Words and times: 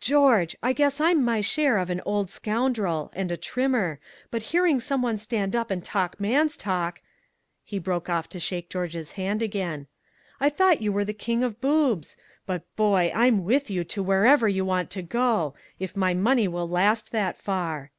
"George 0.00 0.56
I 0.60 0.72
guess 0.72 1.00
I'm 1.00 1.24
my 1.24 1.40
share 1.40 1.78
of 1.78 1.88
an 1.88 2.00
old 2.04 2.28
scoundrel 2.30 3.12
and 3.14 3.30
a 3.30 3.36
trimmer 3.36 4.00
but 4.28 4.42
hearing 4.50 4.80
some 4.80 5.02
one 5.02 5.16
stand 5.18 5.54
up 5.54 5.70
and 5.70 5.84
talk 5.84 6.18
man's 6.18 6.56
talk" 6.56 7.00
He 7.64 7.78
broke 7.78 8.08
off 8.08 8.28
to 8.30 8.40
shake 8.40 8.68
George's 8.68 9.12
hand 9.12 9.40
again. 9.40 9.86
"I 10.40 10.48
thought 10.50 10.82
you 10.82 10.90
were 10.90 11.04
the 11.04 11.12
king 11.12 11.44
of 11.44 11.60
boobs 11.60 12.16
but, 12.44 12.74
boy, 12.74 13.12
I'm 13.14 13.44
with 13.44 13.70
you 13.70 13.84
to 13.84 14.02
wherever 14.02 14.48
you 14.48 14.64
want 14.64 14.90
to 14.90 15.02
go 15.02 15.54
if 15.78 15.94
my 15.96 16.12
money 16.12 16.48
will 16.48 16.68
last 16.68 17.12
that 17.12 17.36
far!" 17.36 17.92